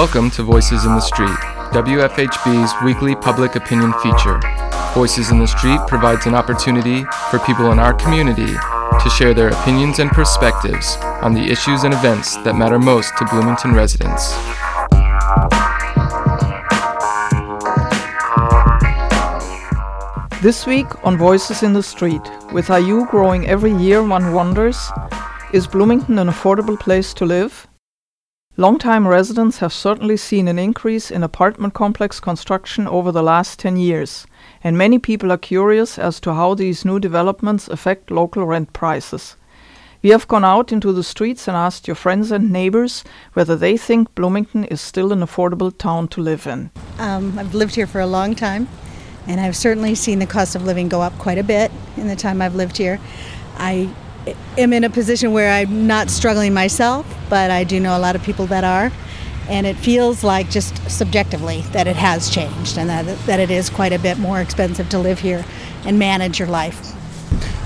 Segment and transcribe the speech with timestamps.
[0.00, 1.36] Welcome to Voices in the Street,
[1.74, 4.40] WFHB's weekly public opinion feature.
[4.94, 9.50] Voices in the Street provides an opportunity for people in our community to share their
[9.50, 14.32] opinions and perspectives on the issues and events that matter most to Bloomington residents.
[20.40, 22.22] This week on Voices in the Street,
[22.54, 24.90] with IU growing every year, one wonders
[25.52, 27.66] is Bloomington an affordable place to live?
[28.60, 33.78] Longtime residents have certainly seen an increase in apartment complex construction over the last 10
[33.78, 34.26] years,
[34.62, 39.36] and many people are curious as to how these new developments affect local rent prices.
[40.02, 43.78] We have gone out into the streets and asked your friends and neighbors whether they
[43.78, 46.70] think Bloomington is still an affordable town to live in.
[46.98, 48.68] Um, I've lived here for a long time,
[49.26, 52.16] and I've certainly seen the cost of living go up quite a bit in the
[52.16, 53.00] time I've lived here.
[53.56, 53.88] I
[54.58, 58.16] am in a position where I'm not struggling myself, but I do know a lot
[58.16, 58.92] of people that are.
[59.48, 63.68] And it feels like just subjectively that it has changed and that, that it is
[63.68, 65.44] quite a bit more expensive to live here
[65.84, 66.94] and manage your life.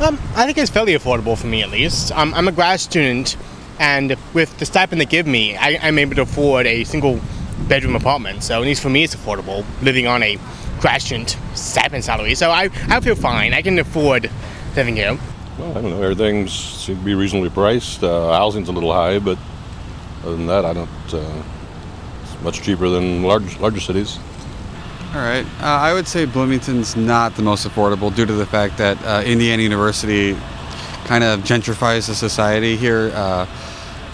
[0.00, 2.12] Um, I think it's fairly affordable for me at least.
[2.12, 3.36] Um, I'm a grad student,
[3.78, 7.20] and with the stipend they give me, I, I'm able to afford a single
[7.68, 8.42] bedroom apartment.
[8.42, 10.38] So at least for me, it's affordable living on a
[10.80, 12.34] grad student stipend salary.
[12.34, 13.52] So I, I feel fine.
[13.52, 14.30] I can afford
[14.76, 15.18] living here.
[15.58, 16.02] Well, I don't know.
[16.02, 18.04] Everything seems to be reasonably priced.
[18.04, 19.36] Uh, housing's a little high, but
[20.22, 20.88] other than that, I don't.
[21.12, 21.42] Uh,
[22.22, 24.18] it's much cheaper than large larger cities.
[25.14, 25.44] All right.
[25.60, 29.22] Uh, I would say Bloomington's not the most affordable due to the fact that uh,
[29.24, 30.36] Indiana University
[31.06, 33.46] kind of gentrifies the society here uh,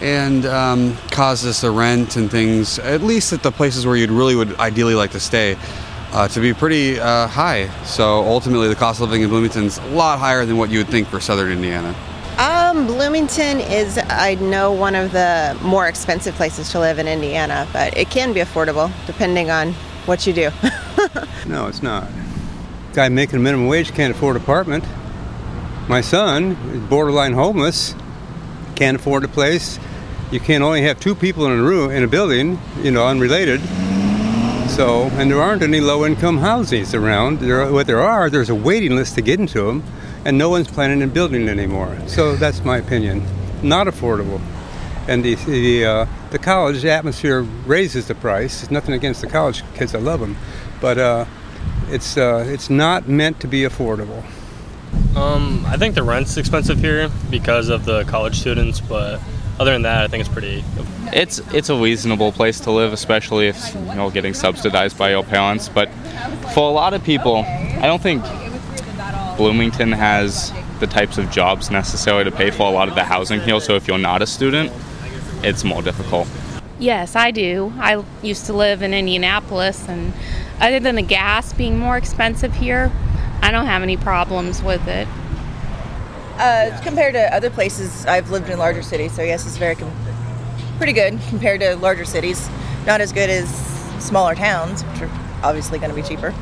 [0.00, 4.36] and um, causes the rent and things, at least at the places where you'd really
[4.36, 5.56] would ideally like to stay,
[6.16, 7.68] uh, to be pretty uh, high.
[7.84, 10.88] So ultimately, the cost of living in Bloomington's a lot higher than what you would
[10.88, 11.94] think for southern Indiana.
[12.38, 17.68] Um, Bloomington is, I know, one of the more expensive places to live in Indiana,
[17.72, 19.74] but it can be affordable depending on
[20.06, 20.50] what you do.
[21.46, 22.08] no, it's not.
[22.94, 24.84] Guy making minimum wage can't afford an apartment.
[25.86, 27.94] My son is borderline homeless,
[28.74, 29.78] can't afford a place.
[30.30, 33.60] You can only have two people in a room in a building, you know, unrelated.
[34.76, 37.40] So, and there aren't any low-income housings around.
[37.40, 39.82] There, what there are, there's a waiting list to get into them,
[40.26, 41.96] and no one's planning on building anymore.
[42.08, 43.24] So that's my opinion.
[43.62, 44.38] Not affordable.
[45.08, 48.64] And the the, uh, the college atmosphere raises the price.
[48.64, 49.94] It's nothing against the college kids.
[49.94, 50.36] I love them,
[50.82, 51.24] but uh,
[51.88, 54.22] it's uh, it's not meant to be affordable.
[55.16, 59.22] Um, I think the rent's expensive here because of the college students, but
[59.58, 60.64] other than that, I think it's pretty.
[61.12, 65.24] It's it's a reasonable place to live, especially if you know getting subsidized by your
[65.24, 65.68] parents.
[65.68, 65.88] But
[66.52, 68.22] for a lot of people, I don't think
[69.36, 73.40] Bloomington has the types of jobs necessary to pay for a lot of the housing
[73.40, 73.60] here.
[73.60, 74.72] So if you're not a student,
[75.42, 76.28] it's more difficult.
[76.78, 77.72] Yes, I do.
[77.78, 80.12] I used to live in Indianapolis, and
[80.60, 82.92] other than the gas being more expensive here,
[83.40, 85.08] I don't have any problems with it.
[86.38, 89.90] Uh, compared to other places, I've lived in larger cities, so yes, it's very com-
[90.76, 92.48] pretty good compared to larger cities.
[92.86, 93.48] Not as good as
[94.04, 95.10] smaller towns, which are
[95.42, 96.34] obviously going to be cheaper.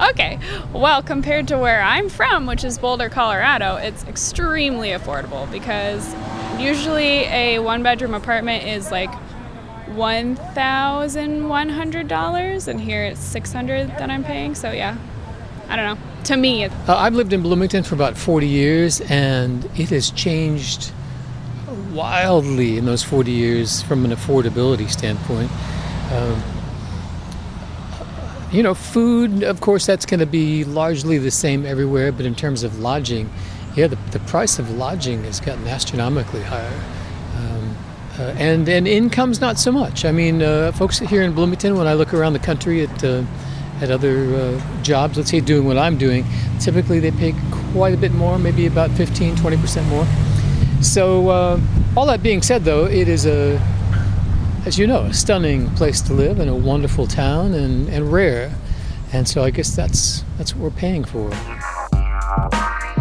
[0.10, 0.38] okay,
[0.72, 6.14] well, compared to where I'm from, which is Boulder, Colorado, it's extremely affordable because
[6.58, 9.10] usually a one bedroom apartment is like
[9.90, 14.96] $1,100, and here it's 600 that I'm paying, so yeah.
[15.68, 15.98] I don't know.
[16.24, 20.92] To me, uh, I've lived in Bloomington for about 40 years, and it has changed
[21.92, 25.50] wildly in those 40 years from an affordability standpoint.
[26.12, 26.42] Um,
[28.52, 32.34] you know, food, of course, that's going to be largely the same everywhere, but in
[32.34, 33.30] terms of lodging,
[33.76, 36.80] yeah, the, the price of lodging has gotten astronomically higher.
[37.36, 37.76] Um,
[38.18, 40.04] uh, and, and income's not so much.
[40.04, 43.22] I mean, uh, folks here in Bloomington, when I look around the country at uh,
[43.80, 46.24] at other uh, jobs, let's say doing what I'm doing,
[46.60, 47.34] typically they pay
[47.72, 50.06] quite a bit more, maybe about 15, 20% more.
[50.82, 51.60] So, uh,
[51.96, 53.58] all that being said, though, it is a,
[54.66, 58.52] as you know, a stunning place to live and a wonderful town and, and rare.
[59.12, 61.30] And so I guess that's, that's what we're paying for.